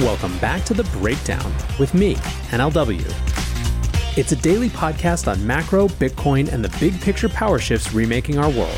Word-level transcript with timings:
Welcome 0.00 0.36
back 0.38 0.64
to 0.64 0.74
The 0.74 0.82
Breakdown 0.98 1.54
with 1.78 1.94
me, 1.94 2.16
NLW. 2.50 4.18
It's 4.18 4.32
a 4.32 4.36
daily 4.36 4.68
podcast 4.68 5.30
on 5.30 5.46
macro, 5.46 5.86
Bitcoin, 5.86 6.52
and 6.52 6.64
the 6.64 6.76
big 6.80 7.00
picture 7.00 7.28
power 7.28 7.60
shifts 7.60 7.92
remaking 7.92 8.36
our 8.36 8.50
world. 8.50 8.76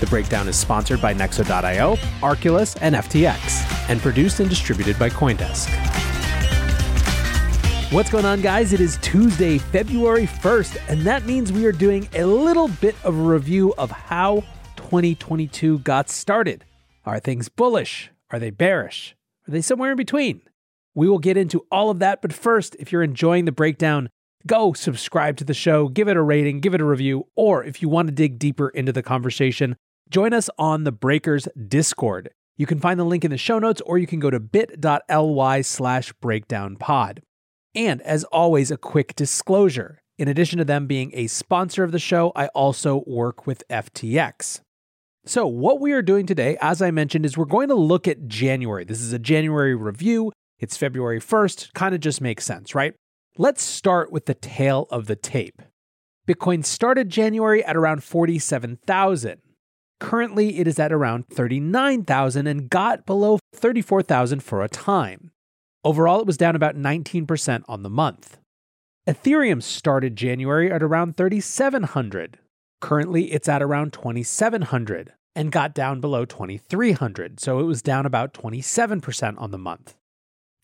The 0.00 0.08
Breakdown 0.10 0.48
is 0.48 0.56
sponsored 0.56 1.00
by 1.00 1.14
Nexo.io, 1.14 1.94
Arculus, 2.20 2.76
and 2.80 2.96
FTX, 2.96 3.88
and 3.88 4.00
produced 4.00 4.40
and 4.40 4.50
distributed 4.50 4.98
by 4.98 5.08
Coindesk. 5.08 5.68
What's 7.92 8.10
going 8.10 8.24
on, 8.24 8.40
guys? 8.40 8.72
It 8.72 8.80
is 8.80 8.96
Tuesday, 8.96 9.58
February 9.58 10.26
1st, 10.26 10.78
and 10.88 11.02
that 11.02 11.26
means 11.26 11.52
we 11.52 11.64
are 11.64 11.70
doing 11.70 12.08
a 12.14 12.24
little 12.24 12.66
bit 12.66 12.96
of 13.04 13.16
a 13.16 13.22
review 13.22 13.72
of 13.78 13.92
how 13.92 14.42
2022 14.78 15.78
got 15.78 16.10
started. 16.10 16.64
Are 17.06 17.20
things 17.20 17.48
bullish? 17.48 18.10
Are 18.32 18.40
they 18.40 18.50
bearish? 18.50 19.14
Are 19.48 19.52
they 19.52 19.62
somewhere 19.62 19.92
in 19.92 19.96
between? 19.96 20.42
We 20.94 21.08
will 21.08 21.18
get 21.18 21.36
into 21.36 21.64
all 21.70 21.90
of 21.90 22.00
that, 22.00 22.20
but 22.20 22.32
first, 22.32 22.76
if 22.78 22.92
you're 22.92 23.02
enjoying 23.02 23.46
the 23.46 23.52
breakdown, 23.52 24.10
go 24.46 24.74
subscribe 24.74 25.36
to 25.38 25.44
the 25.44 25.54
show, 25.54 25.88
give 25.88 26.08
it 26.08 26.16
a 26.16 26.22
rating, 26.22 26.60
give 26.60 26.74
it 26.74 26.80
a 26.80 26.84
review, 26.84 27.26
or 27.34 27.64
if 27.64 27.80
you 27.80 27.88
want 27.88 28.08
to 28.08 28.14
dig 28.14 28.38
deeper 28.38 28.68
into 28.68 28.92
the 28.92 29.02
conversation, 29.02 29.76
join 30.10 30.34
us 30.34 30.50
on 30.58 30.84
the 30.84 30.92
Breakers 30.92 31.48
Discord. 31.68 32.30
You 32.58 32.66
can 32.66 32.80
find 32.80 33.00
the 33.00 33.04
link 33.04 33.24
in 33.24 33.30
the 33.30 33.38
show 33.38 33.58
notes, 33.58 33.80
or 33.82 33.96
you 33.96 34.06
can 34.06 34.18
go 34.18 34.30
to 34.30 34.40
bit.ly 34.40 35.60
slash 35.62 36.12
breakdownpod. 36.22 37.20
And 37.74 38.02
as 38.02 38.24
always, 38.24 38.70
a 38.70 38.76
quick 38.76 39.14
disclosure. 39.14 40.00
In 40.18 40.26
addition 40.26 40.58
to 40.58 40.64
them 40.64 40.86
being 40.86 41.12
a 41.14 41.28
sponsor 41.28 41.84
of 41.84 41.92
the 41.92 42.00
show, 42.00 42.32
I 42.34 42.48
also 42.48 43.04
work 43.06 43.46
with 43.46 43.62
FTX. 43.70 44.60
So, 45.28 45.46
what 45.46 45.78
we 45.78 45.92
are 45.92 46.00
doing 46.00 46.24
today, 46.24 46.56
as 46.62 46.80
I 46.80 46.90
mentioned, 46.90 47.26
is 47.26 47.36
we're 47.36 47.44
going 47.44 47.68
to 47.68 47.74
look 47.74 48.08
at 48.08 48.28
January. 48.28 48.86
This 48.86 49.02
is 49.02 49.12
a 49.12 49.18
January 49.18 49.74
review. 49.74 50.32
It's 50.58 50.78
February 50.78 51.20
1st. 51.20 51.74
Kind 51.74 51.94
of 51.94 52.00
just 52.00 52.22
makes 52.22 52.46
sense, 52.46 52.74
right? 52.74 52.94
Let's 53.36 53.62
start 53.62 54.10
with 54.10 54.24
the 54.24 54.32
tail 54.32 54.86
of 54.90 55.06
the 55.06 55.16
tape. 55.16 55.60
Bitcoin 56.26 56.64
started 56.64 57.10
January 57.10 57.62
at 57.62 57.76
around 57.76 58.02
47,000. 58.02 59.42
Currently, 60.00 60.60
it 60.60 60.66
is 60.66 60.78
at 60.78 60.94
around 60.94 61.28
39,000 61.28 62.46
and 62.46 62.70
got 62.70 63.04
below 63.04 63.38
34,000 63.54 64.42
for 64.42 64.64
a 64.64 64.68
time. 64.70 65.30
Overall, 65.84 66.20
it 66.20 66.26
was 66.26 66.38
down 66.38 66.56
about 66.56 66.74
19% 66.74 67.64
on 67.68 67.82
the 67.82 67.90
month. 67.90 68.38
Ethereum 69.06 69.62
started 69.62 70.16
January 70.16 70.72
at 70.72 70.82
around 70.82 71.18
3,700. 71.18 72.38
Currently, 72.80 73.32
it's 73.32 73.48
at 73.48 73.62
around 73.62 73.92
2,700 73.92 75.12
and 75.38 75.52
got 75.52 75.72
down 75.72 76.00
below 76.00 76.24
2,300, 76.24 77.38
so 77.38 77.60
it 77.60 77.62
was 77.62 77.80
down 77.80 78.04
about 78.04 78.34
27% 78.34 79.40
on 79.40 79.52
the 79.52 79.56
month. 79.56 79.94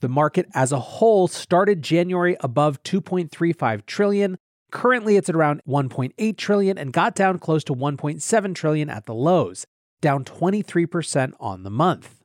The 0.00 0.08
market 0.08 0.48
as 0.52 0.72
a 0.72 0.80
whole 0.80 1.28
started 1.28 1.80
January 1.80 2.36
above 2.40 2.82
2.35 2.82 3.86
trillion. 3.86 4.36
Currently, 4.72 5.16
it's 5.16 5.28
at 5.28 5.36
around 5.36 5.62
1.8 5.68 6.36
trillion 6.36 6.76
and 6.76 6.92
got 6.92 7.14
down 7.14 7.38
close 7.38 7.62
to 7.64 7.72
1.7 7.72 8.54
trillion 8.56 8.90
at 8.90 9.06
the 9.06 9.14
lows, 9.14 9.64
down 10.00 10.24
23% 10.24 11.34
on 11.38 11.62
the 11.62 11.70
month. 11.70 12.20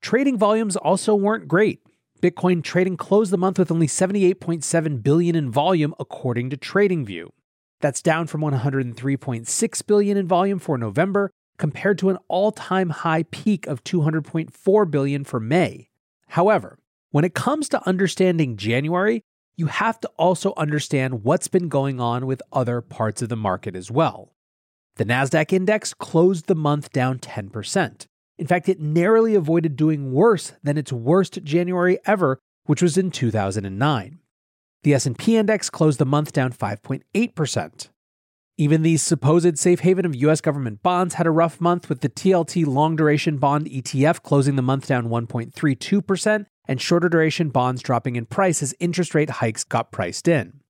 Trading 0.00 0.38
volumes 0.38 0.76
also 0.76 1.16
weren't 1.16 1.48
great. 1.48 1.80
Bitcoin 2.22 2.62
trading 2.62 2.96
closed 2.96 3.32
the 3.32 3.38
month 3.38 3.58
with 3.58 3.72
only 3.72 3.88
78.7 3.88 5.02
billion 5.02 5.34
in 5.34 5.50
volume 5.50 5.92
according 5.98 6.50
to 6.50 6.56
TradingView. 6.56 7.30
That's 7.80 8.02
down 8.02 8.28
from 8.28 8.42
103.6 8.42 9.86
billion 9.88 10.16
in 10.16 10.28
volume 10.28 10.60
for 10.60 10.78
November 10.78 11.32
compared 11.58 11.98
to 11.98 12.10
an 12.10 12.18
all-time 12.28 12.90
high 12.90 13.24
peak 13.24 13.66
of 13.66 13.84
200.4 13.84 14.90
billion 14.90 15.24
for 15.24 15.40
May. 15.40 15.88
However, 16.28 16.78
when 17.10 17.24
it 17.24 17.34
comes 17.34 17.68
to 17.70 17.86
understanding 17.86 18.56
January, 18.56 19.22
you 19.56 19.66
have 19.66 20.00
to 20.00 20.10
also 20.16 20.54
understand 20.56 21.24
what's 21.24 21.48
been 21.48 21.68
going 21.68 22.00
on 22.00 22.26
with 22.26 22.40
other 22.52 22.80
parts 22.80 23.22
of 23.22 23.28
the 23.28 23.36
market 23.36 23.74
as 23.74 23.90
well. 23.90 24.32
The 24.96 25.04
Nasdaq 25.04 25.52
index 25.52 25.94
closed 25.94 26.46
the 26.46 26.54
month 26.54 26.92
down 26.92 27.18
10%. 27.18 28.06
In 28.38 28.46
fact, 28.46 28.68
it 28.68 28.80
narrowly 28.80 29.34
avoided 29.34 29.74
doing 29.74 30.12
worse 30.12 30.52
than 30.62 30.78
its 30.78 30.92
worst 30.92 31.42
January 31.42 31.98
ever, 32.06 32.38
which 32.66 32.82
was 32.82 32.96
in 32.96 33.10
2009. 33.10 34.18
The 34.84 34.94
S&P 34.94 35.36
index 35.36 35.70
closed 35.70 35.98
the 35.98 36.06
month 36.06 36.32
down 36.32 36.52
5.8%. 36.52 37.88
Even 38.60 38.82
the 38.82 38.96
supposed 38.96 39.56
safe 39.56 39.80
haven 39.80 40.04
of 40.04 40.16
US 40.16 40.40
government 40.40 40.82
bonds 40.82 41.14
had 41.14 41.28
a 41.28 41.30
rough 41.30 41.60
month 41.60 41.88
with 41.88 42.00
the 42.00 42.08
TLT 42.08 42.66
long 42.66 42.96
duration 42.96 43.38
bond 43.38 43.66
ETF 43.66 44.24
closing 44.24 44.56
the 44.56 44.62
month 44.62 44.88
down 44.88 45.08
1.32% 45.08 46.46
and 46.66 46.80
shorter 46.80 47.08
duration 47.08 47.50
bonds 47.50 47.80
dropping 47.80 48.16
in 48.16 48.26
price 48.26 48.60
as 48.60 48.74
interest 48.80 49.14
rate 49.14 49.30
hikes 49.30 49.62
got 49.62 49.92
priced 49.92 50.26
in. 50.26 50.60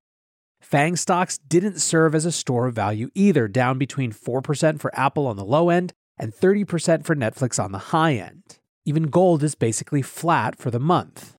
FANG 0.61 0.97
stocks 0.97 1.39
didn't 1.39 1.81
serve 1.81 2.15
as 2.15 2.27
a 2.27 2.33
store 2.33 2.67
of 2.67 2.75
value 2.75 3.09
either, 3.15 3.49
down 3.49 3.79
between 3.79 4.13
4% 4.13 4.79
for 4.79 4.95
Apple 4.95 5.27
on 5.27 5.37
the 5.37 5.45
low 5.45 5.71
end 5.71 5.95
and 6.19 6.35
30% 6.35 7.07
for 7.07 7.17
Netflix 7.17 7.63
on 7.63 7.73
the 7.73 7.79
high 7.79 8.17
end. 8.17 8.59
Even 8.85 9.05
gold 9.05 9.43
is 9.43 9.55
basically 9.55 10.03
flat 10.03 10.59
for 10.59 10.71
the 10.71 10.79
month. 10.79 11.37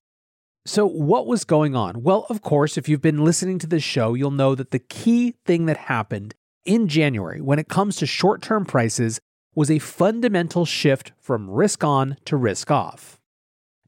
So, 0.65 0.85
what 0.85 1.25
was 1.25 1.45
going 1.45 1.75
on? 1.75 2.03
Well, 2.03 2.25
of 2.29 2.41
course, 2.41 2.77
if 2.77 2.87
you've 2.87 3.01
been 3.01 3.23
listening 3.23 3.59
to 3.59 3.67
this 3.67 3.81
show, 3.81 4.13
you'll 4.13 4.29
know 4.29 4.55
that 4.55 4.71
the 4.71 4.79
key 4.79 5.35
thing 5.45 5.65
that 5.65 5.77
happened 5.77 6.35
in 6.65 6.87
January 6.87 7.41
when 7.41 7.59
it 7.59 7.67
comes 7.67 7.95
to 7.97 8.05
short 8.05 8.41
term 8.41 8.65
prices 8.65 9.19
was 9.55 9.71
a 9.71 9.79
fundamental 9.79 10.65
shift 10.65 11.11
from 11.19 11.49
risk 11.49 11.83
on 11.83 12.17
to 12.25 12.37
risk 12.37 12.71
off. 12.71 13.19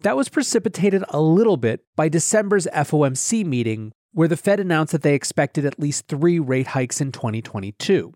That 0.01 0.17
was 0.17 0.29
precipitated 0.29 1.03
a 1.09 1.21
little 1.21 1.57
bit 1.57 1.81
by 1.95 2.09
December's 2.09 2.67
FOMC 2.73 3.45
meeting, 3.45 3.91
where 4.13 4.27
the 4.27 4.37
Fed 4.37 4.59
announced 4.59 4.91
that 4.93 5.03
they 5.03 5.13
expected 5.13 5.63
at 5.63 5.79
least 5.79 6.07
three 6.07 6.39
rate 6.39 6.67
hikes 6.67 6.99
in 6.99 7.11
2022. 7.11 8.13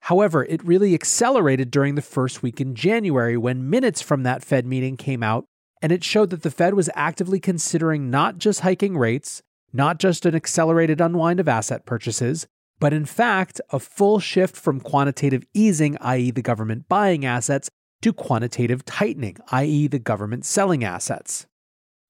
However, 0.00 0.44
it 0.44 0.64
really 0.64 0.94
accelerated 0.94 1.70
during 1.70 1.94
the 1.94 2.02
first 2.02 2.42
week 2.42 2.60
in 2.60 2.74
January 2.74 3.36
when 3.36 3.70
minutes 3.70 4.02
from 4.02 4.24
that 4.24 4.42
Fed 4.42 4.66
meeting 4.66 4.96
came 4.96 5.22
out, 5.22 5.44
and 5.80 5.92
it 5.92 6.02
showed 6.02 6.30
that 6.30 6.42
the 6.42 6.50
Fed 6.50 6.74
was 6.74 6.90
actively 6.94 7.38
considering 7.38 8.10
not 8.10 8.38
just 8.38 8.60
hiking 8.60 8.98
rates, 8.98 9.42
not 9.72 10.00
just 10.00 10.26
an 10.26 10.34
accelerated 10.34 11.00
unwind 11.00 11.38
of 11.38 11.48
asset 11.48 11.86
purchases, 11.86 12.48
but 12.82 12.92
in 12.92 13.04
fact, 13.04 13.60
a 13.70 13.78
full 13.78 14.18
shift 14.18 14.56
from 14.56 14.80
quantitative 14.80 15.44
easing, 15.54 15.96
i.e., 16.00 16.32
the 16.32 16.42
government 16.42 16.88
buying 16.88 17.24
assets, 17.24 17.70
to 18.00 18.12
quantitative 18.12 18.84
tightening, 18.84 19.36
i.e., 19.52 19.86
the 19.86 20.00
government 20.00 20.44
selling 20.44 20.82
assets. 20.82 21.46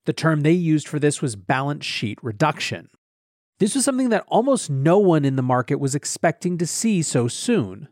The 0.05 0.13
term 0.13 0.41
they 0.41 0.51
used 0.51 0.87
for 0.87 0.97
this 0.97 1.21
was 1.21 1.35
balance 1.35 1.85
sheet 1.85 2.17
reduction. 2.23 2.89
This 3.59 3.75
was 3.75 3.85
something 3.85 4.09
that 4.09 4.25
almost 4.27 4.71
no 4.71 4.97
one 4.97 5.25
in 5.25 5.35
the 5.35 5.43
market 5.43 5.75
was 5.75 5.93
expecting 5.93 6.57
to 6.57 6.65
see 6.65 7.03
so 7.03 7.27
soon. 7.27 7.87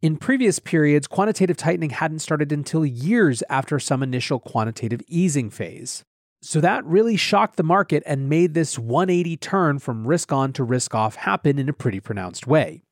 In 0.00 0.16
previous 0.16 0.58
periods, 0.58 1.06
quantitative 1.06 1.58
tightening 1.58 1.90
hadn't 1.90 2.20
started 2.20 2.52
until 2.52 2.86
years 2.86 3.42
after 3.50 3.78
some 3.78 4.02
initial 4.02 4.38
quantitative 4.38 5.02
easing 5.08 5.50
phase. 5.50 6.04
So 6.44 6.60
that 6.60 6.84
really 6.84 7.16
shocked 7.16 7.56
the 7.56 7.62
market 7.62 8.02
and 8.04 8.28
made 8.28 8.52
this 8.52 8.78
180 8.78 9.38
turn 9.38 9.78
from 9.78 10.06
risk 10.06 10.30
on 10.30 10.52
to 10.52 10.62
risk 10.62 10.94
off 10.94 11.16
happen 11.16 11.58
in 11.58 11.70
a 11.70 11.72
pretty 11.72 12.00
pronounced 12.00 12.46
way. 12.46 12.82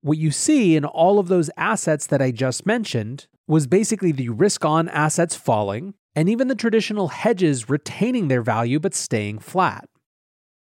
What 0.00 0.18
you 0.18 0.32
see 0.32 0.74
in 0.74 0.84
all 0.84 1.20
of 1.20 1.28
those 1.28 1.50
assets 1.56 2.08
that 2.08 2.20
I 2.20 2.32
just 2.32 2.66
mentioned 2.66 3.28
was 3.46 3.68
basically 3.68 4.10
the 4.10 4.30
risk 4.30 4.64
on 4.64 4.88
assets 4.88 5.36
falling 5.36 5.94
and 6.16 6.28
even 6.28 6.48
the 6.48 6.56
traditional 6.56 7.08
hedges 7.08 7.70
retaining 7.70 8.26
their 8.26 8.42
value 8.42 8.80
but 8.80 8.94
staying 8.94 9.38
flat. 9.38 9.88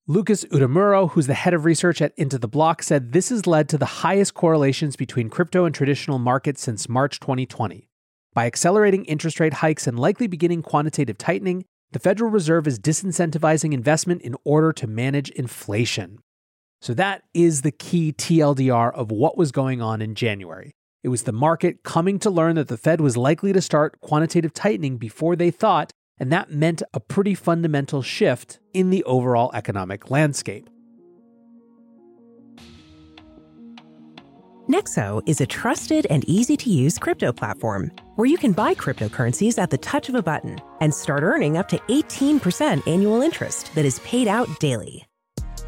Lucas 0.05 0.43
Outumuro, 0.51 1.11
who's 1.11 1.27
the 1.27 1.33
head 1.33 1.53
of 1.53 1.63
research 1.63 2.01
at 2.01 2.13
Into 2.17 2.37
the 2.37 2.49
Block, 2.49 2.83
said 2.83 3.13
this 3.13 3.29
has 3.29 3.47
led 3.47 3.69
to 3.69 3.77
the 3.77 3.85
highest 3.85 4.33
correlations 4.33 4.97
between 4.97 5.29
crypto 5.29 5.63
and 5.63 5.73
traditional 5.73 6.19
markets 6.19 6.61
since 6.61 6.89
March 6.89 7.21
2020. 7.21 7.87
By 8.33 8.47
accelerating 8.47 9.05
interest 9.05 9.39
rate 9.39 9.53
hikes 9.53 9.87
and 9.87 9.97
likely 9.97 10.27
beginning 10.27 10.61
quantitative 10.61 11.17
tightening, 11.17 11.63
the 11.91 11.99
Federal 11.99 12.29
Reserve 12.29 12.67
is 12.67 12.79
disincentivizing 12.79 13.73
investment 13.73 14.21
in 14.21 14.35
order 14.43 14.73
to 14.73 14.87
manage 14.87 15.29
inflation. 15.29 16.19
So 16.81 16.93
that 16.93 17.23
is 17.33 17.61
the 17.61 17.71
key 17.71 18.13
TLDR 18.13 18.93
of 18.93 19.09
what 19.09 19.37
was 19.37 19.51
going 19.51 19.81
on 19.81 20.01
in 20.01 20.13
January. 20.13 20.73
It 21.03 21.09
was 21.09 21.23
the 21.23 21.31
market 21.31 21.83
coming 21.83 22.19
to 22.19 22.29
learn 22.29 22.55
that 22.55 22.67
the 22.67 22.77
Fed 22.77 22.99
was 22.99 23.15
likely 23.15 23.53
to 23.53 23.61
start 23.61 24.01
quantitative 24.01 24.53
tightening 24.53 24.97
before 24.97 25.35
they 25.35 25.49
thought, 25.49 25.91
and 26.19 26.31
that 26.31 26.51
meant 26.51 26.83
a 26.93 26.99
pretty 26.99 27.35
fundamental 27.35 28.01
shift 28.01 28.59
in 28.73 28.89
the 28.89 29.03
overall 29.05 29.49
economic 29.53 30.11
landscape. 30.11 30.69
Nexo 34.69 35.23
is 35.25 35.39
a 35.39 35.45
trusted 35.45 36.05
and 36.09 36.25
easy 36.25 36.57
to 36.57 36.69
use 36.69 36.97
crypto 36.97 37.31
platform 37.31 37.89
where 38.15 38.27
you 38.27 38.37
can 38.37 38.51
buy 38.51 38.73
cryptocurrencies 38.73 39.57
at 39.57 39.69
the 39.69 39.77
touch 39.77 40.09
of 40.09 40.15
a 40.15 40.21
button 40.21 40.59
and 40.81 40.93
start 40.93 41.23
earning 41.23 41.55
up 41.55 41.69
to 41.69 41.77
18% 41.87 42.85
annual 42.85 43.21
interest 43.21 43.73
that 43.75 43.85
is 43.85 43.99
paid 43.99 44.27
out 44.27 44.49
daily. 44.59 45.05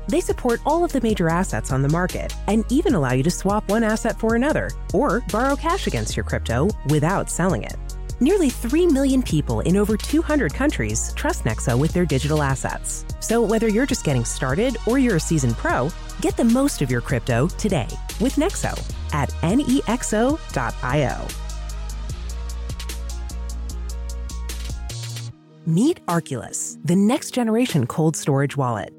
They 0.10 0.20
support 0.20 0.60
all 0.66 0.84
of 0.84 0.92
the 0.92 1.00
major 1.00 1.30
assets 1.30 1.72
on 1.72 1.82
the 1.82 1.88
market 1.88 2.36
and 2.48 2.66
even 2.70 2.94
allow 2.94 3.14
you 3.14 3.24
to 3.24 3.32
swap 3.32 3.70
one 3.70 3.86
asset 3.86 4.20
for 4.20 4.36
another 4.36 4.70
or 4.94 5.22
borrow 5.32 5.56
cash 5.56 5.88
against 5.88 6.18
your 6.18 6.26
crypto 6.26 6.68
without 6.90 7.30
selling 7.30 7.64
it. 7.64 7.78
Nearly 8.22 8.50
3 8.50 8.88
million 8.88 9.24
people 9.24 9.62
in 9.62 9.78
over 9.78 9.96
200 9.96 10.54
countries 10.54 11.14
trust 11.16 11.46
Nexo 11.46 11.80
with 11.80 11.94
their 11.94 12.06
digital 12.06 12.44
assets. 12.44 13.06
So 13.22 13.42
whether 13.42 13.70
you're 13.70 13.86
just 13.86 14.04
getting 14.04 14.26
started 14.26 14.76
or 14.86 15.00
you're 15.00 15.16
a 15.16 15.20
seasoned 15.20 15.56
pro, 15.56 15.90
get 16.20 16.36
the 16.36 16.44
most 16.44 16.82
of 16.82 16.92
your 16.92 17.02
crypto 17.02 17.48
today 17.58 17.88
with 18.20 18.36
Nexo 18.36 18.74
at 19.14 19.30
nexo.io. 19.42 20.38
Meet 25.66 26.06
Arculus, 26.08 26.78
the 26.84 26.96
next 26.96 27.32
generation 27.32 27.86
cold 27.86 28.18
storage 28.18 28.58
wallet. 28.58 28.99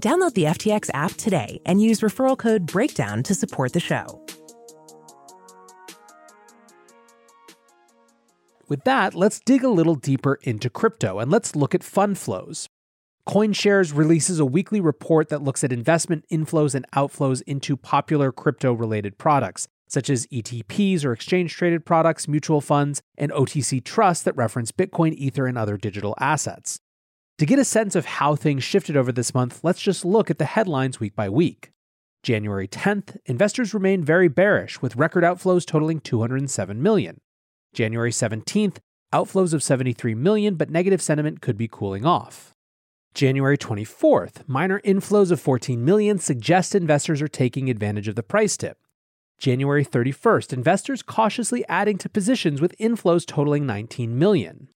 Download 0.00 0.32
the 0.32 0.44
FTX 0.44 0.90
app 0.94 1.12
today 1.14 1.60
and 1.66 1.82
use 1.82 2.00
referral 2.00 2.38
code 2.38 2.66
BREAKDOWN 2.66 3.24
to 3.24 3.34
support 3.34 3.72
the 3.72 3.80
show. 3.80 4.24
With 8.68 8.84
that, 8.84 9.14
let's 9.14 9.40
dig 9.40 9.64
a 9.64 9.70
little 9.70 9.96
deeper 9.96 10.38
into 10.42 10.70
crypto 10.70 11.18
and 11.18 11.30
let's 11.30 11.56
look 11.56 11.74
at 11.74 11.82
fund 11.82 12.18
flows. 12.18 12.68
CoinShares 13.26 13.96
releases 13.96 14.38
a 14.38 14.46
weekly 14.46 14.80
report 14.80 15.30
that 15.30 15.42
looks 15.42 15.64
at 15.64 15.72
investment 15.72 16.24
inflows 16.30 16.74
and 16.74 16.86
outflows 16.94 17.42
into 17.46 17.76
popular 17.76 18.30
crypto 18.30 18.72
related 18.72 19.18
products, 19.18 19.66
such 19.88 20.08
as 20.10 20.26
ETPs 20.28 21.04
or 21.04 21.12
exchange 21.12 21.54
traded 21.54 21.84
products, 21.84 22.28
mutual 22.28 22.60
funds, 22.60 23.02
and 23.16 23.32
OTC 23.32 23.82
trusts 23.82 24.24
that 24.24 24.36
reference 24.36 24.70
Bitcoin, 24.70 25.14
Ether, 25.14 25.46
and 25.46 25.58
other 25.58 25.76
digital 25.76 26.14
assets. 26.18 26.78
To 27.38 27.46
get 27.46 27.60
a 27.60 27.64
sense 27.64 27.94
of 27.94 28.04
how 28.04 28.34
things 28.34 28.64
shifted 28.64 28.96
over 28.96 29.12
this 29.12 29.32
month, 29.32 29.60
let's 29.62 29.80
just 29.80 30.04
look 30.04 30.28
at 30.28 30.38
the 30.38 30.44
headlines 30.44 30.98
week 30.98 31.14
by 31.14 31.28
week. 31.28 31.70
January 32.24 32.66
10th, 32.66 33.16
investors 33.26 33.72
remained 33.72 34.04
very 34.04 34.26
bearish 34.26 34.82
with 34.82 34.96
record 34.96 35.22
outflows 35.22 35.64
totaling 35.64 36.00
207 36.00 36.82
million. 36.82 37.20
January 37.72 38.10
17th, 38.10 38.78
outflows 39.12 39.54
of 39.54 39.62
73 39.62 40.16
million, 40.16 40.56
but 40.56 40.68
negative 40.68 41.00
sentiment 41.00 41.40
could 41.40 41.56
be 41.56 41.68
cooling 41.68 42.04
off. 42.04 42.54
January 43.14 43.56
24th, 43.56 44.42
minor 44.48 44.80
inflows 44.80 45.30
of 45.30 45.40
14 45.40 45.84
million 45.84 46.18
suggest 46.18 46.74
investors 46.74 47.22
are 47.22 47.28
taking 47.28 47.70
advantage 47.70 48.08
of 48.08 48.16
the 48.16 48.24
price 48.24 48.56
dip. 48.56 48.78
January 49.38 49.84
31st, 49.84 50.52
investors 50.52 51.02
cautiously 51.02 51.64
adding 51.68 51.98
to 51.98 52.08
positions 52.08 52.60
with 52.60 52.76
inflows 52.78 53.24
totaling 53.24 53.64
19 53.64 54.18
million. 54.18 54.70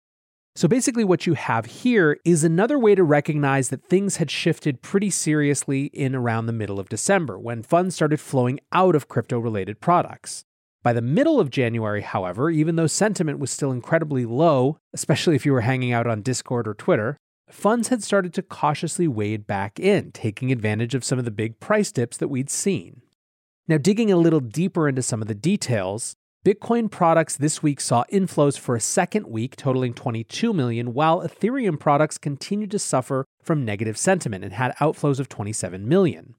So 0.60 0.68
basically, 0.68 1.06
what 1.06 1.26
you 1.26 1.36
have 1.36 1.68
here 1.68 2.20
is 2.26 2.44
another 2.44 2.78
way 2.78 2.94
to 2.94 3.02
recognize 3.02 3.70
that 3.70 3.86
things 3.86 4.18
had 4.18 4.30
shifted 4.30 4.82
pretty 4.82 5.10
seriously 5.10 5.86
in 5.94 6.14
around 6.14 6.48
the 6.48 6.52
middle 6.52 6.82
of 6.82 6.90
December 6.90 7.40
when 7.40 7.64
funds 7.64 7.96
started 7.96 8.20
flowing 8.20 8.60
out 8.74 8.94
of 8.94 9.08
crypto 9.08 9.40
related 9.40 9.80
products. 9.80 10.44
By 10.84 10.92
the 10.92 11.02
middle 11.02 11.40
of 11.40 11.50
January, 11.50 12.02
however, 12.02 12.50
even 12.50 12.76
though 12.76 12.88
sentiment 12.88 13.40
was 13.40 13.52
still 13.52 13.72
incredibly 13.72 14.26
low, 14.26 14.80
especially 14.94 15.38
if 15.38 15.46
you 15.46 15.54
were 15.54 15.62
hanging 15.62 15.94
out 15.94 16.08
on 16.08 16.22
Discord 16.22 16.68
or 16.68 16.74
Twitter, 16.74 17.16
funds 17.50 17.88
had 17.88 18.04
started 18.04 18.34
to 18.34 18.42
cautiously 18.42 19.08
wade 19.08 19.48
back 19.48 19.80
in, 19.80 20.12
taking 20.12 20.52
advantage 20.52 20.94
of 20.94 21.06
some 21.06 21.18
of 21.18 21.24
the 21.24 21.32
big 21.32 21.62
price 21.62 21.90
dips 21.90 22.18
that 22.18 22.28
we'd 22.28 22.50
seen. 22.50 23.02
Now, 23.70 23.78
digging 23.78 24.12
a 24.12 24.18
little 24.18 24.42
deeper 24.42 24.90
into 24.90 25.04
some 25.04 25.22
of 25.22 25.30
the 25.30 25.36
details, 25.36 26.18
Bitcoin 26.50 26.90
products 26.90 27.38
this 27.38 27.62
week 27.62 27.80
saw 27.80 28.06
inflows 28.12 28.58
for 28.58 28.76
a 28.76 28.80
second 28.80 29.28
week 29.28 29.56
totaling 29.56 29.94
22 29.94 30.52
million, 30.52 30.96
while 30.96 31.22
Ethereum 31.22 31.80
products 31.80 32.18
continued 32.18 32.72
to 32.72 32.80
suffer 32.80 33.24
from 33.44 33.64
negative 33.64 33.96
sentiment 33.96 34.44
and 34.44 34.54
had 34.54 34.76
outflows 34.78 35.20
of 35.20 35.30
27 35.30 35.88
million. 35.88 36.34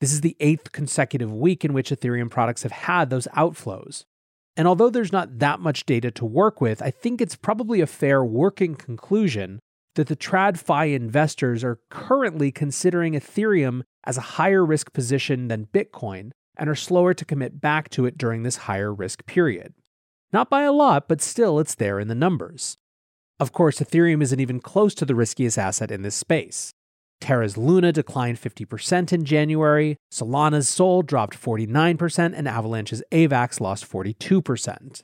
This 0.00 0.12
is 0.12 0.20
the 0.20 0.36
eighth 0.38 0.70
consecutive 0.70 1.32
week 1.32 1.64
in 1.64 1.72
which 1.72 1.90
Ethereum 1.90 2.30
products 2.30 2.62
have 2.62 2.70
had 2.70 3.10
those 3.10 3.26
outflows. 3.36 4.04
And 4.56 4.68
although 4.68 4.88
there's 4.88 5.10
not 5.10 5.40
that 5.40 5.58
much 5.58 5.84
data 5.84 6.12
to 6.12 6.24
work 6.24 6.60
with, 6.60 6.80
I 6.80 6.92
think 6.92 7.20
it's 7.20 7.34
probably 7.34 7.80
a 7.80 7.88
fair 7.88 8.24
working 8.24 8.76
conclusion 8.76 9.58
that 9.96 10.06
the 10.06 10.14
TradFi 10.14 10.94
investors 10.94 11.64
are 11.64 11.80
currently 11.90 12.52
considering 12.52 13.14
Ethereum 13.14 13.82
as 14.04 14.16
a 14.16 14.32
higher 14.38 14.64
risk 14.64 14.92
position 14.92 15.48
than 15.48 15.66
Bitcoin 15.66 16.30
and 16.60 16.68
are 16.68 16.76
slower 16.76 17.14
to 17.14 17.24
commit 17.24 17.60
back 17.60 17.88
to 17.90 18.04
it 18.04 18.18
during 18.18 18.42
this 18.42 18.56
higher 18.56 18.92
risk 18.94 19.26
period. 19.26 19.72
Not 20.32 20.50
by 20.50 20.62
a 20.62 20.72
lot, 20.72 21.08
but 21.08 21.20
still 21.20 21.58
it's 21.58 21.74
there 21.74 21.98
in 21.98 22.08
the 22.08 22.14
numbers. 22.14 22.76
Of 23.40 23.52
course, 23.52 23.80
Ethereum 23.80 24.22
isn't 24.22 24.38
even 24.38 24.60
close 24.60 24.94
to 24.96 25.06
the 25.06 25.14
riskiest 25.14 25.58
asset 25.58 25.90
in 25.90 26.02
this 26.02 26.14
space. 26.14 26.72
Terra's 27.20 27.56
Luna 27.56 27.92
declined 27.92 28.40
50% 28.40 29.12
in 29.12 29.24
January, 29.24 29.96
Solana's 30.12 30.68
Sol 30.68 31.02
dropped 31.02 31.40
49%, 31.40 32.32
and 32.36 32.46
Avalanche's 32.46 33.02
AVAX 33.10 33.60
lost 33.60 33.90
42%. 33.90 35.02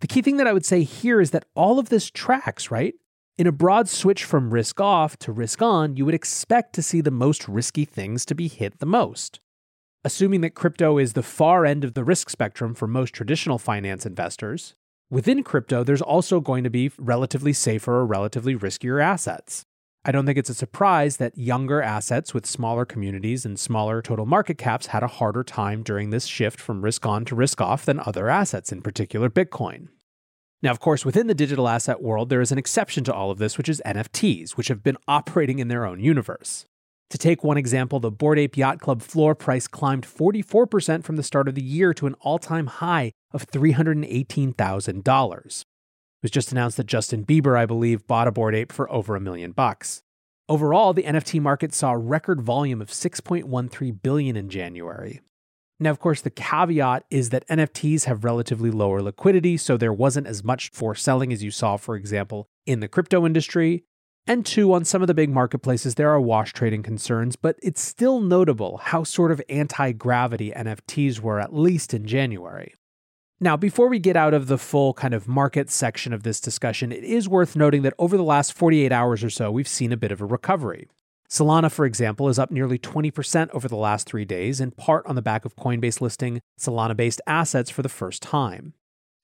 The 0.00 0.06
key 0.06 0.22
thing 0.22 0.36
that 0.36 0.46
I 0.46 0.52
would 0.52 0.64
say 0.64 0.82
here 0.82 1.20
is 1.20 1.32
that 1.32 1.44
all 1.54 1.78
of 1.78 1.88
this 1.88 2.10
tracks, 2.10 2.70
right? 2.70 2.94
In 3.38 3.46
a 3.46 3.52
broad 3.52 3.88
switch 3.88 4.24
from 4.24 4.52
risk 4.52 4.80
off 4.80 5.16
to 5.18 5.32
risk 5.32 5.62
on, 5.62 5.96
you 5.96 6.04
would 6.04 6.14
expect 6.14 6.74
to 6.74 6.82
see 6.82 7.00
the 7.00 7.10
most 7.10 7.48
risky 7.48 7.84
things 7.84 8.24
to 8.26 8.34
be 8.34 8.48
hit 8.48 8.78
the 8.78 8.86
most. 8.86 9.40
Assuming 10.04 10.40
that 10.40 10.56
crypto 10.56 10.98
is 10.98 11.12
the 11.12 11.22
far 11.22 11.64
end 11.64 11.84
of 11.84 11.94
the 11.94 12.02
risk 12.02 12.28
spectrum 12.28 12.74
for 12.74 12.88
most 12.88 13.14
traditional 13.14 13.56
finance 13.56 14.04
investors, 14.04 14.74
within 15.10 15.44
crypto, 15.44 15.84
there's 15.84 16.02
also 16.02 16.40
going 16.40 16.64
to 16.64 16.70
be 16.70 16.90
relatively 16.98 17.52
safer 17.52 17.98
or 17.98 18.04
relatively 18.04 18.56
riskier 18.56 19.00
assets. 19.00 19.64
I 20.04 20.10
don't 20.10 20.26
think 20.26 20.38
it's 20.38 20.50
a 20.50 20.54
surprise 20.54 21.18
that 21.18 21.38
younger 21.38 21.80
assets 21.80 22.34
with 22.34 22.46
smaller 22.46 22.84
communities 22.84 23.44
and 23.44 23.56
smaller 23.56 24.02
total 24.02 24.26
market 24.26 24.58
caps 24.58 24.86
had 24.86 25.04
a 25.04 25.06
harder 25.06 25.44
time 25.44 25.84
during 25.84 26.10
this 26.10 26.26
shift 26.26 26.58
from 26.58 26.82
risk 26.82 27.06
on 27.06 27.24
to 27.26 27.36
risk 27.36 27.60
off 27.60 27.84
than 27.84 28.00
other 28.00 28.28
assets, 28.28 28.72
in 28.72 28.82
particular 28.82 29.30
Bitcoin. 29.30 29.86
Now, 30.62 30.72
of 30.72 30.80
course, 30.80 31.04
within 31.04 31.28
the 31.28 31.34
digital 31.34 31.68
asset 31.68 32.02
world, 32.02 32.28
there 32.28 32.40
is 32.40 32.50
an 32.50 32.58
exception 32.58 33.04
to 33.04 33.14
all 33.14 33.30
of 33.30 33.38
this, 33.38 33.56
which 33.56 33.68
is 33.68 33.80
NFTs, 33.86 34.56
which 34.56 34.66
have 34.66 34.82
been 34.82 34.96
operating 35.06 35.60
in 35.60 35.68
their 35.68 35.86
own 35.86 36.00
universe. 36.00 36.66
To 37.12 37.18
take 37.18 37.44
one 37.44 37.58
example, 37.58 38.00
the 38.00 38.10
Bored 38.10 38.38
Ape 38.38 38.56
Yacht 38.56 38.80
Club 38.80 39.02
floor 39.02 39.34
price 39.34 39.68
climbed 39.68 40.06
44% 40.06 41.04
from 41.04 41.16
the 41.16 41.22
start 41.22 41.46
of 41.46 41.54
the 41.54 41.62
year 41.62 41.92
to 41.92 42.06
an 42.06 42.14
all 42.20 42.38
time 42.38 42.68
high 42.68 43.12
of 43.32 43.46
$318,000 43.48 45.36
It 45.36 45.64
was 46.22 46.30
just 46.30 46.52
announced 46.52 46.78
that 46.78 46.86
Justin 46.86 47.26
Bieber, 47.26 47.58
I 47.58 47.66
believe, 47.66 48.06
bought 48.06 48.28
a 48.28 48.32
Bored 48.32 48.54
Ape 48.54 48.72
for 48.72 48.90
over 48.90 49.14
a 49.14 49.20
million 49.20 49.52
bucks. 49.52 50.00
Overall, 50.48 50.94
the 50.94 51.02
NFT 51.02 51.38
market 51.42 51.74
saw 51.74 51.92
a 51.92 51.98
record 51.98 52.40
volume 52.40 52.80
of 52.80 52.88
6.13 52.88 54.00
billion 54.02 54.34
in 54.34 54.48
January. 54.48 55.20
Now, 55.78 55.90
of 55.90 56.00
course, 56.00 56.22
the 56.22 56.30
caveat 56.30 57.04
is 57.10 57.28
that 57.28 57.46
NFTs 57.46 58.04
have 58.04 58.24
relatively 58.24 58.70
lower 58.70 59.02
liquidity, 59.02 59.58
so 59.58 59.76
there 59.76 59.92
wasn't 59.92 60.28
as 60.28 60.42
much 60.42 60.70
for 60.72 60.94
selling 60.94 61.30
as 61.30 61.44
you 61.44 61.50
saw, 61.50 61.76
for 61.76 61.94
example, 61.94 62.48
in 62.64 62.80
the 62.80 62.88
crypto 62.88 63.26
industry. 63.26 63.84
And 64.26 64.46
two, 64.46 64.72
on 64.72 64.84
some 64.84 65.02
of 65.02 65.08
the 65.08 65.14
big 65.14 65.30
marketplaces, 65.30 65.96
there 65.96 66.10
are 66.10 66.20
wash 66.20 66.52
trading 66.52 66.84
concerns, 66.84 67.34
but 67.34 67.56
it's 67.60 67.80
still 67.80 68.20
notable 68.20 68.76
how 68.78 69.02
sort 69.02 69.32
of 69.32 69.42
anti 69.48 69.92
gravity 69.92 70.52
NFTs 70.52 71.20
were, 71.20 71.40
at 71.40 71.52
least 71.52 71.92
in 71.92 72.06
January. 72.06 72.74
Now, 73.40 73.56
before 73.56 73.88
we 73.88 73.98
get 73.98 74.16
out 74.16 74.34
of 74.34 74.46
the 74.46 74.58
full 74.58 74.94
kind 74.94 75.12
of 75.12 75.26
market 75.26 75.68
section 75.68 76.12
of 76.12 76.22
this 76.22 76.40
discussion, 76.40 76.92
it 76.92 77.02
is 77.02 77.28
worth 77.28 77.56
noting 77.56 77.82
that 77.82 77.94
over 77.98 78.16
the 78.16 78.22
last 78.22 78.52
48 78.52 78.92
hours 78.92 79.24
or 79.24 79.30
so, 79.30 79.50
we've 79.50 79.66
seen 79.66 79.90
a 79.90 79.96
bit 79.96 80.12
of 80.12 80.20
a 80.20 80.24
recovery. 80.24 80.86
Solana, 81.28 81.72
for 81.72 81.84
example, 81.84 82.28
is 82.28 82.38
up 82.38 82.52
nearly 82.52 82.78
20% 82.78 83.50
over 83.52 83.66
the 83.66 83.74
last 83.74 84.06
three 84.06 84.24
days, 84.24 84.60
in 84.60 84.70
part 84.70 85.04
on 85.06 85.16
the 85.16 85.22
back 85.22 85.44
of 85.44 85.56
Coinbase 85.56 86.00
listing 86.00 86.40
Solana 86.60 86.96
based 86.96 87.20
assets 87.26 87.70
for 87.70 87.82
the 87.82 87.88
first 87.88 88.22
time. 88.22 88.74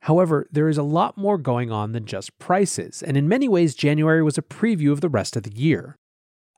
However, 0.02 0.46
there 0.50 0.68
is 0.68 0.78
a 0.78 0.82
lot 0.82 1.18
more 1.18 1.38
going 1.38 1.70
on 1.70 1.92
than 1.92 2.06
just 2.06 2.38
prices, 2.38 3.02
and 3.02 3.16
in 3.16 3.28
many 3.28 3.48
ways, 3.48 3.74
January 3.74 4.22
was 4.22 4.38
a 4.38 4.42
preview 4.42 4.92
of 4.92 5.00
the 5.00 5.08
rest 5.08 5.36
of 5.36 5.42
the 5.42 5.54
year. 5.54 5.96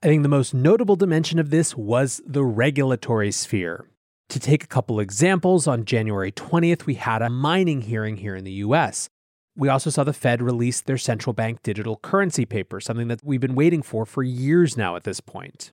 I 0.03 0.07
think 0.07 0.23
the 0.23 0.29
most 0.29 0.55
notable 0.55 0.97
dimension 0.97 1.39
of 1.39 1.51
this 1.51 1.77
was 1.77 2.23
the 2.27 2.45
regulatory 2.45 3.31
sphere. 3.31 3.87
To 4.31 4.39
take 4.39 4.63
a 4.63 4.69
couple 4.69 5.01
examples, 5.01 5.67
on 5.67 5.85
January 5.85 6.33
20th, 6.33 6.87
we 6.87 6.95
had 6.95 7.21
a 7.21 7.29
mining 7.29 7.83
hearing 7.83 8.19
here 8.19 8.37
in 8.37 8.45
the 8.45 8.63
US. 8.65 9.09
We 9.57 9.69
also 9.69 9.91
saw 9.91 10.05
the 10.05 10.13
Fed 10.13 10.41
release 10.41 10.81
their 10.81 10.97
central 10.97 11.35
bank 11.35 11.63
digital 11.63 11.97
currency 11.97 12.47
paper, 12.47 12.81
something 12.81 13.09
that 13.09 13.21
we've 13.25 13.41
been 13.41 13.55
waiting 13.55 13.83
for 13.83 14.07
for 14.07 14.23
years 14.23 14.77
now 14.77 14.97
at 14.97 15.05
this 15.05 15.21
point. 15.21 15.73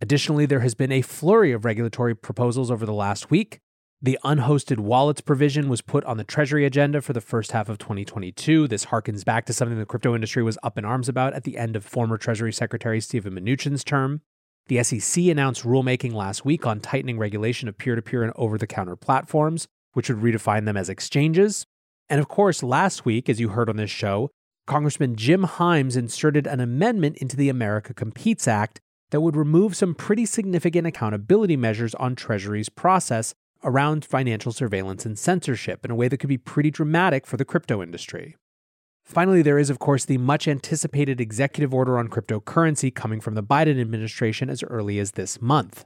Additionally, 0.00 0.44
there 0.44 0.60
has 0.60 0.74
been 0.74 0.92
a 0.92 1.00
flurry 1.00 1.52
of 1.52 1.64
regulatory 1.64 2.14
proposals 2.14 2.70
over 2.70 2.84
the 2.84 2.92
last 2.92 3.30
week. 3.30 3.60
The 4.02 4.18
unhosted 4.22 4.78
wallets 4.78 5.22
provision 5.22 5.70
was 5.70 5.80
put 5.80 6.04
on 6.04 6.18
the 6.18 6.24
Treasury 6.24 6.66
agenda 6.66 7.00
for 7.00 7.14
the 7.14 7.20
first 7.22 7.52
half 7.52 7.70
of 7.70 7.78
2022. 7.78 8.68
This 8.68 8.86
harkens 8.86 9.24
back 9.24 9.46
to 9.46 9.54
something 9.54 9.78
the 9.78 9.86
crypto 9.86 10.14
industry 10.14 10.42
was 10.42 10.58
up 10.62 10.76
in 10.76 10.84
arms 10.84 11.08
about 11.08 11.32
at 11.32 11.44
the 11.44 11.56
end 11.56 11.76
of 11.76 11.84
former 11.84 12.18
Treasury 12.18 12.52
Secretary 12.52 13.00
Steven 13.00 13.34
Mnuchin's 13.34 13.82
term. 13.82 14.20
The 14.66 14.82
SEC 14.82 15.24
announced 15.24 15.62
rulemaking 15.62 16.12
last 16.12 16.44
week 16.44 16.66
on 16.66 16.80
tightening 16.80 17.18
regulation 17.18 17.68
of 17.68 17.78
peer 17.78 17.94
to 17.94 18.02
peer 18.02 18.22
and 18.22 18.34
over 18.36 18.58
the 18.58 18.66
counter 18.66 18.96
platforms, 18.96 19.66
which 19.94 20.10
would 20.10 20.18
redefine 20.18 20.66
them 20.66 20.76
as 20.76 20.90
exchanges. 20.90 21.64
And 22.10 22.20
of 22.20 22.28
course, 22.28 22.62
last 22.62 23.06
week, 23.06 23.30
as 23.30 23.40
you 23.40 23.50
heard 23.50 23.70
on 23.70 23.76
this 23.76 23.90
show, 23.90 24.30
Congressman 24.66 25.16
Jim 25.16 25.44
Himes 25.44 25.96
inserted 25.96 26.46
an 26.46 26.60
amendment 26.60 27.16
into 27.16 27.36
the 27.36 27.48
America 27.48 27.94
Competes 27.94 28.46
Act 28.46 28.78
that 29.10 29.22
would 29.22 29.36
remove 29.36 29.74
some 29.74 29.94
pretty 29.94 30.26
significant 30.26 30.86
accountability 30.86 31.56
measures 31.56 31.94
on 31.94 32.14
Treasury's 32.14 32.68
process 32.68 33.32
around 33.66 34.04
financial 34.04 34.52
surveillance 34.52 35.04
and 35.04 35.18
censorship 35.18 35.84
in 35.84 35.90
a 35.90 35.94
way 35.94 36.08
that 36.08 36.16
could 36.18 36.28
be 36.28 36.38
pretty 36.38 36.70
dramatic 36.70 37.26
for 37.26 37.36
the 37.36 37.44
crypto 37.44 37.82
industry. 37.82 38.36
Finally, 39.04 39.42
there 39.42 39.58
is, 39.58 39.68
of 39.68 39.78
course, 39.78 40.04
the 40.04 40.18
much 40.18 40.48
anticipated 40.48 41.20
executive 41.20 41.74
order 41.74 41.98
on 41.98 42.08
cryptocurrency 42.08 42.92
coming 42.92 43.20
from 43.20 43.34
the 43.34 43.42
Biden 43.42 43.80
administration 43.80 44.48
as 44.48 44.62
early 44.64 44.98
as 44.98 45.12
this 45.12 45.40
month. 45.40 45.84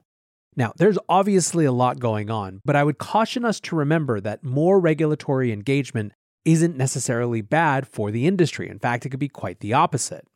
Now, 0.57 0.73
there's 0.77 0.99
obviously 1.09 1.65
a 1.65 1.73
lot 1.73 1.99
going 1.99 2.31
on, 2.31 2.61
but 2.65 2.77
I 2.77 2.85
would 2.85 2.99
caution 2.99 3.45
us 3.45 3.61
to 3.61 3.77
remember 3.77 4.21
that 4.21 4.45
more 4.45 4.81
regulatory 4.81 5.53
engagement 5.53 6.13
isn't 6.45 6.77
necessarily 6.77 7.43
bad 7.43 7.87
for 7.87 8.11
the 8.11 8.27
industry. 8.27 8.69
In 8.69 8.79
fact, 8.79 9.05
it 9.05 9.11
could 9.11 9.21
be 9.21 9.29
quite 9.29 9.61
the 9.61 9.75
opposite. 9.75 10.27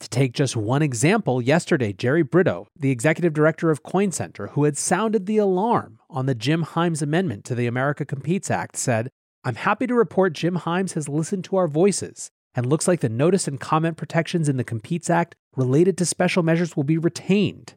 To 0.00 0.08
take 0.08 0.32
just 0.32 0.56
one 0.56 0.82
example, 0.82 1.42
yesterday, 1.42 1.92
Jerry 1.92 2.22
Brito, 2.22 2.68
the 2.78 2.90
executive 2.90 3.32
director 3.32 3.70
of 3.70 3.82
Coin 3.82 4.12
Center, 4.12 4.48
who 4.48 4.64
had 4.64 4.76
sounded 4.76 5.26
the 5.26 5.38
alarm 5.38 5.98
on 6.08 6.26
the 6.26 6.36
Jim 6.36 6.64
Himes 6.64 7.02
amendment 7.02 7.44
to 7.46 7.54
the 7.54 7.66
America 7.66 8.04
Competes 8.04 8.50
Act, 8.50 8.76
said, 8.76 9.10
I'm 9.44 9.56
happy 9.56 9.86
to 9.86 9.94
report 9.94 10.34
Jim 10.34 10.58
Himes 10.58 10.94
has 10.94 11.08
listened 11.08 11.44
to 11.44 11.56
our 11.56 11.66
voices 11.66 12.30
and 12.54 12.66
looks 12.66 12.86
like 12.86 13.00
the 13.00 13.08
notice 13.08 13.48
and 13.48 13.58
comment 13.58 13.96
protections 13.96 14.48
in 14.48 14.56
the 14.56 14.64
Competes 14.64 15.10
Act 15.10 15.34
related 15.56 15.98
to 15.98 16.06
special 16.06 16.42
measures 16.42 16.76
will 16.76 16.84
be 16.84 16.98
retained. 16.98 17.74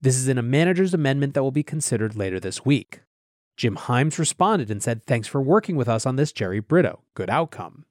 This 0.00 0.16
is 0.16 0.28
in 0.28 0.38
a 0.38 0.42
manager's 0.42 0.94
amendment 0.94 1.34
that 1.34 1.42
will 1.42 1.50
be 1.50 1.62
considered 1.62 2.16
later 2.16 2.38
this 2.38 2.64
week. 2.64 3.00
Jim 3.56 3.76
Himes 3.76 4.18
responded 4.18 4.70
and 4.70 4.82
said, 4.82 5.04
Thanks 5.04 5.28
for 5.28 5.40
working 5.40 5.76
with 5.76 5.88
us 5.88 6.06
on 6.06 6.16
this, 6.16 6.32
Jerry 6.32 6.60
Brito. 6.60 7.02
Good 7.14 7.30
outcome. 7.30 7.84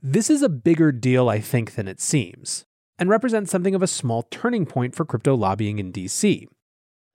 This 0.00 0.30
is 0.30 0.42
a 0.42 0.48
bigger 0.48 0.92
deal, 0.92 1.28
I 1.28 1.40
think, 1.40 1.74
than 1.74 1.88
it 1.88 2.00
seems, 2.00 2.66
and 2.98 3.08
represents 3.08 3.50
something 3.50 3.74
of 3.74 3.82
a 3.82 3.86
small 3.86 4.22
turning 4.30 4.66
point 4.66 4.94
for 4.94 5.04
crypto 5.04 5.34
lobbying 5.34 5.78
in 5.78 5.92
DC. 5.92 6.46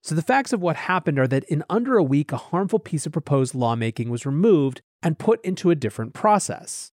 So, 0.01 0.15
the 0.15 0.21
facts 0.21 0.53
of 0.53 0.61
what 0.61 0.75
happened 0.75 1.19
are 1.19 1.27
that 1.27 1.43
in 1.45 1.63
under 1.69 1.97
a 1.97 2.03
week, 2.03 2.31
a 2.31 2.37
harmful 2.37 2.79
piece 2.79 3.05
of 3.05 3.11
proposed 3.11 3.53
lawmaking 3.53 4.09
was 4.09 4.25
removed 4.25 4.81
and 5.01 5.19
put 5.19 5.43
into 5.43 5.71
a 5.71 5.75
different 5.75 6.13
process. 6.13 6.91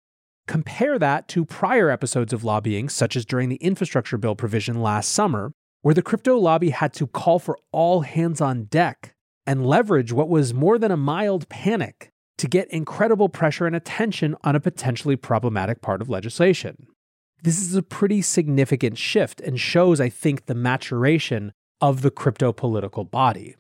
Compare 0.47 0.99
that 0.99 1.27
to 1.29 1.45
prior 1.45 1.89
episodes 1.89 2.33
of 2.33 2.43
lobbying, 2.43 2.89
such 2.89 3.15
as 3.15 3.25
during 3.25 3.49
the 3.49 3.57
infrastructure 3.57 4.17
bill 4.17 4.35
provision 4.35 4.81
last 4.81 5.11
summer, 5.11 5.53
where 5.81 5.93
the 5.93 6.01
crypto 6.01 6.37
lobby 6.37 6.69
had 6.69 6.93
to 6.93 7.07
call 7.07 7.39
for 7.39 7.57
all 7.71 8.01
hands 8.01 8.39
on 8.39 8.65
deck 8.65 9.13
and 9.45 9.65
leverage 9.65 10.13
what 10.13 10.29
was 10.29 10.53
more 10.53 10.77
than 10.77 10.91
a 10.91 10.97
mild 10.97 11.47
panic 11.49 12.09
to 12.37 12.47
get 12.47 12.69
incredible 12.71 13.29
pressure 13.29 13.67
and 13.67 13.75
attention 13.75 14.35
on 14.43 14.55
a 14.55 14.59
potentially 14.59 15.15
problematic 15.15 15.81
part 15.81 16.01
of 16.01 16.09
legislation. 16.09 16.87
This 17.43 17.61
is 17.61 17.75
a 17.75 17.83
pretty 17.83 18.21
significant 18.21 18.97
shift 18.97 19.41
and 19.41 19.59
shows, 19.59 19.99
I 19.99 20.07
think, 20.07 20.45
the 20.45 20.55
maturation 20.55 21.51
of 21.81 22.01
the 22.01 22.09
crypto 22.09 22.53
political 22.53 23.03
body. 23.03 23.57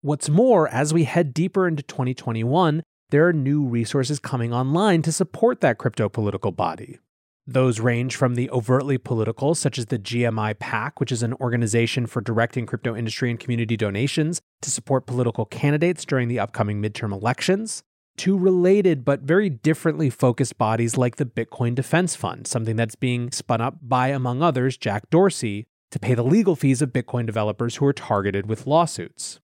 What's 0.00 0.28
more, 0.28 0.66
as 0.66 0.92
we 0.92 1.04
head 1.04 1.32
deeper 1.32 1.68
into 1.68 1.84
2021, 1.84 2.82
there 3.10 3.28
are 3.28 3.32
new 3.32 3.64
resources 3.64 4.18
coming 4.18 4.52
online 4.52 5.02
to 5.02 5.12
support 5.12 5.60
that 5.60 5.78
crypto 5.78 6.08
political 6.08 6.50
body. 6.50 6.98
Those 7.46 7.78
range 7.78 8.16
from 8.16 8.34
the 8.34 8.50
overtly 8.50 8.98
political, 8.98 9.54
such 9.54 9.78
as 9.78 9.86
the 9.86 10.00
GMI 10.00 10.58
PAC, 10.58 10.98
which 10.98 11.12
is 11.12 11.22
an 11.22 11.34
organization 11.34 12.06
for 12.06 12.22
directing 12.22 12.66
crypto 12.66 12.96
industry 12.96 13.30
and 13.30 13.38
community 13.38 13.76
donations 13.76 14.40
to 14.62 14.70
support 14.72 15.06
political 15.06 15.44
candidates 15.44 16.04
during 16.04 16.26
the 16.26 16.40
upcoming 16.40 16.82
midterm 16.82 17.12
elections, 17.12 17.84
to 18.18 18.38
related 18.38 19.04
but 19.04 19.20
very 19.20 19.48
differently 19.48 20.10
focused 20.10 20.58
bodies 20.58 20.96
like 20.96 21.16
the 21.16 21.24
Bitcoin 21.24 21.74
Defense 21.74 22.14
Fund, 22.14 22.46
something 22.46 22.76
that's 22.76 22.94
being 22.94 23.30
spun 23.30 23.60
up 23.60 23.76
by, 23.82 24.08
among 24.08 24.42
others, 24.42 24.76
Jack 24.76 25.08
Dorsey, 25.10 25.66
to 25.90 25.98
pay 25.98 26.14
the 26.14 26.24
legal 26.24 26.56
fees 26.56 26.82
of 26.82 26.92
Bitcoin 26.92 27.26
developers 27.26 27.76
who 27.76 27.86
are 27.86 27.92
targeted 27.92 28.46
with 28.46 28.66
lawsuits. 28.66 29.40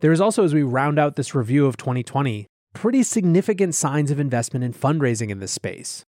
There 0.00 0.12
is 0.12 0.20
also, 0.20 0.44
as 0.44 0.54
we 0.54 0.62
round 0.62 0.98
out 0.98 1.16
this 1.16 1.34
review 1.34 1.66
of 1.66 1.76
2020, 1.76 2.46
pretty 2.74 3.02
significant 3.02 3.74
signs 3.74 4.10
of 4.10 4.20
investment 4.20 4.64
and 4.64 4.74
fundraising 4.74 5.30
in 5.30 5.40
this 5.40 5.52
space. 5.52 6.04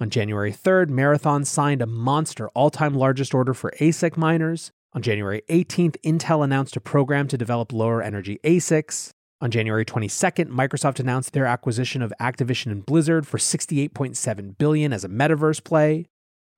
On 0.00 0.10
January 0.10 0.52
3rd, 0.52 0.88
Marathon 0.88 1.44
signed 1.44 1.80
a 1.80 1.86
monster 1.86 2.48
all 2.50 2.70
time 2.70 2.94
largest 2.94 3.34
order 3.34 3.54
for 3.54 3.72
ASIC 3.80 4.16
miners. 4.16 4.70
On 4.94 5.00
January 5.00 5.42
18th, 5.48 5.96
Intel 6.04 6.44
announced 6.44 6.76
a 6.76 6.80
program 6.80 7.28
to 7.28 7.38
develop 7.38 7.72
lower 7.72 8.02
energy 8.02 8.38
ASICs. 8.44 9.10
On 9.42 9.50
January 9.50 9.84
22nd, 9.84 10.50
Microsoft 10.50 11.00
announced 11.00 11.32
their 11.32 11.46
acquisition 11.46 12.00
of 12.00 12.12
Activision 12.20 12.70
and 12.70 12.86
Blizzard 12.86 13.26
for 13.26 13.38
68.7 13.38 14.56
billion 14.56 14.92
as 14.92 15.02
a 15.02 15.08
metaverse 15.08 15.64
play. 15.64 16.06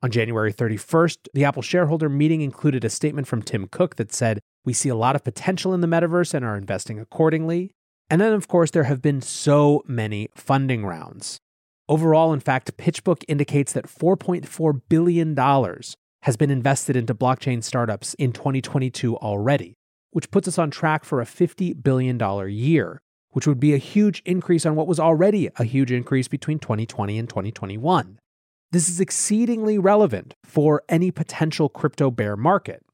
On 0.02 0.10
January 0.10 0.52
31st, 0.52 1.28
the 1.32 1.44
Apple 1.44 1.62
shareholder 1.62 2.10
meeting 2.10 2.42
included 2.42 2.84
a 2.84 2.90
statement 2.90 3.26
from 3.26 3.40
Tim 3.40 3.68
Cook 3.68 3.96
that 3.96 4.12
said, 4.12 4.38
"We 4.66 4.74
see 4.74 4.90
a 4.90 4.94
lot 4.94 5.16
of 5.16 5.24
potential 5.24 5.72
in 5.72 5.80
the 5.80 5.86
metaverse 5.86 6.34
and 6.34 6.44
are 6.44 6.58
investing 6.58 7.00
accordingly." 7.00 7.70
And 8.10 8.20
then, 8.20 8.34
of 8.34 8.48
course, 8.48 8.70
there 8.70 8.84
have 8.84 9.00
been 9.00 9.22
so 9.22 9.82
many 9.86 10.28
funding 10.34 10.84
rounds. 10.84 11.38
Overall, 11.88 12.34
in 12.34 12.40
fact, 12.40 12.76
PitchBook 12.76 13.24
indicates 13.28 13.72
that 13.72 13.88
$4.4 13.88 14.82
billion 14.90 15.34
has 16.24 16.36
been 16.36 16.50
invested 16.50 16.96
into 16.96 17.14
blockchain 17.14 17.64
startups 17.64 18.12
in 18.14 18.32
2022 18.32 19.16
already, 19.16 19.72
which 20.14 20.30
puts 20.30 20.46
us 20.46 20.58
on 20.58 20.70
track 20.70 21.04
for 21.04 21.20
a 21.20 21.24
$50 21.24 21.82
billion 21.82 22.20
year, 22.48 23.02
which 23.30 23.48
would 23.48 23.58
be 23.58 23.74
a 23.74 23.78
huge 23.78 24.22
increase 24.24 24.64
on 24.64 24.76
what 24.76 24.86
was 24.86 25.00
already 25.00 25.50
a 25.56 25.64
huge 25.64 25.90
increase 25.90 26.28
between 26.28 26.60
2020 26.60 27.18
and 27.18 27.28
2021. 27.28 28.20
This 28.70 28.88
is 28.88 29.00
exceedingly 29.00 29.76
relevant 29.76 30.34
for 30.44 30.84
any 30.88 31.10
potential 31.10 31.68
crypto 31.68 32.12
bear 32.12 32.36
market. 32.36 32.84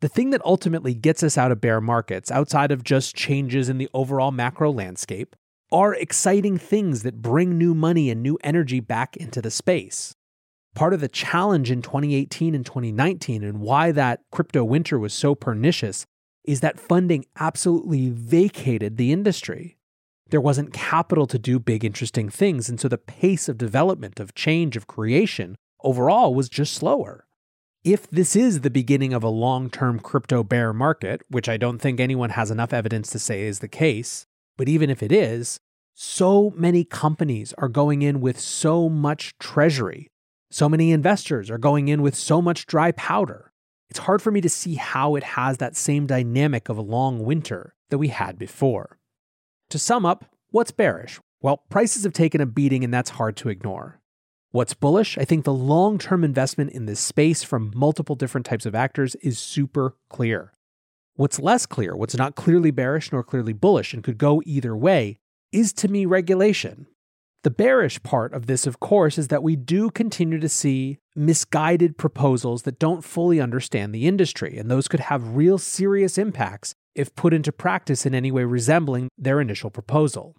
The 0.00 0.08
thing 0.08 0.30
that 0.30 0.44
ultimately 0.44 0.94
gets 0.94 1.22
us 1.22 1.38
out 1.38 1.52
of 1.52 1.60
bear 1.60 1.80
markets, 1.80 2.28
outside 2.28 2.72
of 2.72 2.82
just 2.82 3.14
changes 3.14 3.68
in 3.68 3.78
the 3.78 3.88
overall 3.94 4.32
macro 4.32 4.72
landscape, 4.72 5.36
are 5.70 5.94
exciting 5.94 6.58
things 6.58 7.04
that 7.04 7.22
bring 7.22 7.56
new 7.56 7.72
money 7.72 8.10
and 8.10 8.20
new 8.20 8.36
energy 8.42 8.80
back 8.80 9.16
into 9.16 9.40
the 9.40 9.50
space. 9.52 10.12
Part 10.74 10.92
of 10.92 11.00
the 11.00 11.08
challenge 11.08 11.70
in 11.70 11.82
2018 11.82 12.56
and 12.56 12.66
2019 12.66 13.44
and 13.44 13.60
why 13.60 13.92
that 13.92 14.22
crypto 14.32 14.64
winter 14.64 14.98
was 14.98 15.14
so 15.14 15.36
pernicious 15.36 16.04
is 16.44 16.60
that 16.60 16.80
funding 16.80 17.26
absolutely 17.38 18.10
vacated 18.10 18.96
the 18.96 19.12
industry. 19.12 19.76
There 20.30 20.40
wasn't 20.40 20.72
capital 20.72 21.26
to 21.26 21.38
do 21.38 21.58
big, 21.58 21.84
interesting 21.84 22.28
things, 22.28 22.68
and 22.68 22.78
so 22.80 22.88
the 22.88 22.98
pace 22.98 23.48
of 23.48 23.58
development, 23.58 24.20
of 24.20 24.34
change, 24.34 24.76
of 24.76 24.86
creation 24.86 25.56
overall 25.82 26.34
was 26.34 26.48
just 26.48 26.74
slower. 26.74 27.26
If 27.84 28.10
this 28.10 28.34
is 28.36 28.60
the 28.60 28.70
beginning 28.70 29.12
of 29.12 29.22
a 29.22 29.28
long 29.28 29.70
term 29.70 30.00
crypto 30.00 30.42
bear 30.42 30.72
market, 30.72 31.22
which 31.28 31.48
I 31.48 31.56
don't 31.56 31.78
think 31.78 32.00
anyone 32.00 32.30
has 32.30 32.50
enough 32.50 32.72
evidence 32.72 33.10
to 33.10 33.18
say 33.18 33.42
is 33.42 33.60
the 33.60 33.68
case, 33.68 34.26
but 34.56 34.68
even 34.68 34.90
if 34.90 35.02
it 35.02 35.12
is, 35.12 35.58
so 35.94 36.52
many 36.56 36.84
companies 36.84 37.54
are 37.58 37.68
going 37.68 38.02
in 38.02 38.20
with 38.20 38.38
so 38.38 38.88
much 38.88 39.36
treasury. 39.38 40.08
So 40.50 40.68
many 40.68 40.92
investors 40.92 41.50
are 41.50 41.58
going 41.58 41.88
in 41.88 42.02
with 42.02 42.14
so 42.14 42.40
much 42.42 42.66
dry 42.66 42.92
powder. 42.92 43.47
It's 43.90 44.00
hard 44.00 44.20
for 44.20 44.30
me 44.30 44.40
to 44.40 44.48
see 44.48 44.74
how 44.74 45.14
it 45.16 45.22
has 45.22 45.58
that 45.58 45.76
same 45.76 46.06
dynamic 46.06 46.68
of 46.68 46.76
a 46.76 46.82
long 46.82 47.24
winter 47.24 47.74
that 47.90 47.98
we 47.98 48.08
had 48.08 48.38
before. 48.38 48.98
To 49.70 49.78
sum 49.78 50.04
up, 50.04 50.24
what's 50.50 50.70
bearish? 50.70 51.20
Well, 51.40 51.62
prices 51.70 52.04
have 52.04 52.12
taken 52.12 52.40
a 52.40 52.46
beating 52.46 52.84
and 52.84 52.92
that's 52.92 53.10
hard 53.10 53.36
to 53.38 53.48
ignore. 53.48 54.00
What's 54.50 54.74
bullish? 54.74 55.18
I 55.18 55.24
think 55.24 55.44
the 55.44 55.52
long 55.52 55.98
term 55.98 56.24
investment 56.24 56.72
in 56.72 56.86
this 56.86 57.00
space 57.00 57.42
from 57.42 57.72
multiple 57.74 58.16
different 58.16 58.46
types 58.46 58.66
of 58.66 58.74
actors 58.74 59.14
is 59.16 59.38
super 59.38 59.96
clear. 60.08 60.52
What's 61.14 61.38
less 61.38 61.66
clear, 61.66 61.96
what's 61.96 62.16
not 62.16 62.34
clearly 62.34 62.70
bearish 62.70 63.12
nor 63.12 63.22
clearly 63.22 63.52
bullish 63.52 63.92
and 63.92 64.02
could 64.02 64.18
go 64.18 64.42
either 64.46 64.76
way, 64.76 65.18
is 65.52 65.72
to 65.74 65.88
me 65.88 66.06
regulation. 66.06 66.86
The 67.48 67.54
bearish 67.54 68.02
part 68.02 68.34
of 68.34 68.44
this, 68.44 68.66
of 68.66 68.78
course, 68.78 69.16
is 69.16 69.28
that 69.28 69.42
we 69.42 69.56
do 69.56 69.88
continue 69.88 70.38
to 70.38 70.50
see 70.50 70.98
misguided 71.16 71.96
proposals 71.96 72.64
that 72.64 72.78
don't 72.78 73.02
fully 73.02 73.40
understand 73.40 73.94
the 73.94 74.06
industry, 74.06 74.58
and 74.58 74.70
those 74.70 74.86
could 74.86 75.00
have 75.00 75.34
real 75.34 75.56
serious 75.56 76.18
impacts 76.18 76.74
if 76.94 77.14
put 77.14 77.32
into 77.32 77.50
practice 77.50 78.04
in 78.04 78.14
any 78.14 78.30
way 78.30 78.44
resembling 78.44 79.08
their 79.16 79.40
initial 79.40 79.70
proposal. 79.70 80.36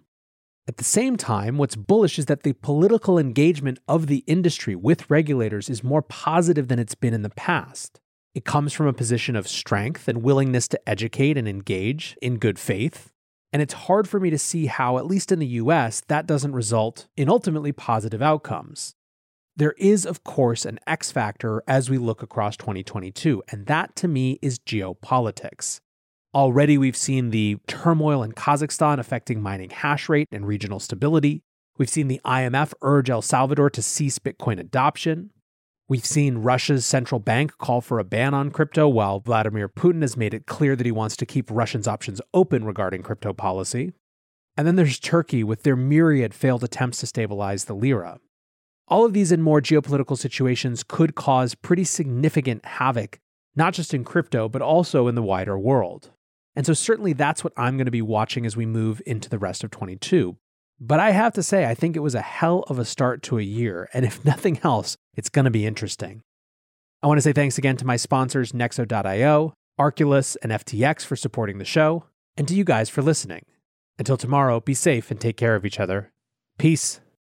At 0.68 0.76
the 0.76 0.84
same 0.84 1.16
time, 1.16 1.58
what's 1.58 1.74
bullish 1.74 2.16
is 2.16 2.26
that 2.26 2.44
the 2.44 2.52
political 2.52 3.18
engagement 3.18 3.80
of 3.88 4.06
the 4.06 4.22
industry 4.28 4.76
with 4.76 5.10
regulators 5.10 5.68
is 5.68 5.82
more 5.82 6.02
positive 6.02 6.68
than 6.68 6.78
it's 6.78 6.94
been 6.94 7.12
in 7.12 7.22
the 7.22 7.30
past. 7.30 7.98
It 8.36 8.44
comes 8.44 8.72
from 8.72 8.86
a 8.86 8.92
position 8.92 9.34
of 9.34 9.48
strength 9.48 10.06
and 10.06 10.22
willingness 10.22 10.68
to 10.68 10.88
educate 10.88 11.36
and 11.36 11.48
engage 11.48 12.16
in 12.22 12.38
good 12.38 12.60
faith. 12.60 13.10
And 13.52 13.60
it's 13.60 13.74
hard 13.74 14.08
for 14.08 14.20
me 14.20 14.30
to 14.30 14.38
see 14.38 14.66
how, 14.66 14.98
at 14.98 15.06
least 15.06 15.32
in 15.32 15.38
the 15.38 15.46
US, 15.46 16.02
that 16.08 16.26
doesn't 16.26 16.52
result 16.52 17.08
in 17.16 17.28
ultimately 17.28 17.72
positive 17.72 18.22
outcomes. 18.22 18.94
There 19.56 19.74
is, 19.76 20.06
of 20.06 20.24
course, 20.24 20.64
an 20.64 20.78
X 20.86 21.10
factor 21.10 21.62
as 21.66 21.90
we 21.90 21.98
look 21.98 22.22
across 22.22 22.56
2022, 22.56 23.42
and 23.50 23.66
that 23.66 23.96
to 23.96 24.08
me 24.08 24.38
is 24.40 24.58
geopolitics. 24.58 25.80
Already, 26.32 26.78
we've 26.78 26.96
seen 26.96 27.30
the 27.30 27.58
turmoil 27.66 28.22
in 28.22 28.32
Kazakhstan 28.32 29.00
affecting 29.00 29.42
mining 29.42 29.70
hash 29.70 30.08
rate 30.08 30.28
and 30.30 30.46
regional 30.46 30.78
stability. 30.78 31.42
We've 31.76 31.90
seen 31.90 32.06
the 32.06 32.20
IMF 32.24 32.72
urge 32.82 33.10
El 33.10 33.22
Salvador 33.22 33.68
to 33.70 33.82
cease 33.82 34.20
Bitcoin 34.20 34.60
adoption. 34.60 35.30
We've 35.90 36.06
seen 36.06 36.38
Russia's 36.38 36.86
central 36.86 37.18
bank 37.18 37.58
call 37.58 37.80
for 37.80 37.98
a 37.98 38.04
ban 38.04 38.32
on 38.32 38.52
crypto, 38.52 38.86
while 38.86 39.18
Vladimir 39.18 39.68
Putin 39.68 40.02
has 40.02 40.16
made 40.16 40.32
it 40.32 40.46
clear 40.46 40.76
that 40.76 40.86
he 40.86 40.92
wants 40.92 41.16
to 41.16 41.26
keep 41.26 41.50
Russians' 41.50 41.88
options 41.88 42.20
open 42.32 42.64
regarding 42.64 43.02
crypto 43.02 43.32
policy. 43.32 43.92
And 44.56 44.68
then 44.68 44.76
there's 44.76 45.00
Turkey 45.00 45.42
with 45.42 45.64
their 45.64 45.74
myriad 45.74 46.32
failed 46.32 46.62
attempts 46.62 47.00
to 47.00 47.08
stabilize 47.08 47.64
the 47.64 47.74
lira. 47.74 48.20
All 48.86 49.04
of 49.04 49.14
these 49.14 49.32
and 49.32 49.42
more 49.42 49.60
geopolitical 49.60 50.16
situations 50.16 50.84
could 50.84 51.16
cause 51.16 51.56
pretty 51.56 51.82
significant 51.82 52.64
havoc, 52.64 53.18
not 53.56 53.74
just 53.74 53.92
in 53.92 54.04
crypto, 54.04 54.48
but 54.48 54.62
also 54.62 55.08
in 55.08 55.16
the 55.16 55.24
wider 55.24 55.58
world. 55.58 56.10
And 56.54 56.64
so, 56.64 56.72
certainly, 56.72 57.14
that's 57.14 57.42
what 57.42 57.52
I'm 57.56 57.76
going 57.76 57.86
to 57.86 57.90
be 57.90 58.00
watching 58.00 58.46
as 58.46 58.56
we 58.56 58.64
move 58.64 59.02
into 59.06 59.28
the 59.28 59.40
rest 59.40 59.64
of 59.64 59.72
22. 59.72 60.36
But 60.80 60.98
I 60.98 61.10
have 61.10 61.34
to 61.34 61.42
say, 61.42 61.66
I 61.66 61.74
think 61.74 61.94
it 61.94 62.00
was 62.00 62.14
a 62.14 62.22
hell 62.22 62.64
of 62.68 62.78
a 62.78 62.86
start 62.86 63.22
to 63.24 63.38
a 63.38 63.42
year. 63.42 63.88
And 63.92 64.04
if 64.04 64.24
nothing 64.24 64.60
else, 64.64 64.96
it's 65.14 65.28
going 65.28 65.44
to 65.44 65.50
be 65.50 65.66
interesting. 65.66 66.22
I 67.02 67.06
want 67.06 67.18
to 67.18 67.22
say 67.22 67.32
thanks 67.32 67.58
again 67.58 67.76
to 67.76 67.86
my 67.86 67.96
sponsors, 67.96 68.52
Nexo.io, 68.52 69.54
Arculus, 69.78 70.36
and 70.42 70.52
FTX 70.52 71.04
for 71.04 71.16
supporting 71.16 71.58
the 71.58 71.64
show, 71.64 72.04
and 72.36 72.46
to 72.48 72.54
you 72.54 72.64
guys 72.64 72.88
for 72.88 73.02
listening. 73.02 73.44
Until 73.98 74.16
tomorrow, 74.16 74.60
be 74.60 74.74
safe 74.74 75.10
and 75.10 75.20
take 75.20 75.36
care 75.36 75.54
of 75.54 75.64
each 75.64 75.80
other. 75.80 76.12
Peace. 76.58 77.00